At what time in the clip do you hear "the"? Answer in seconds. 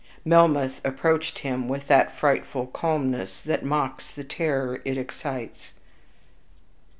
4.09-4.23